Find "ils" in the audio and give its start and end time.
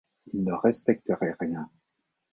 0.33-0.43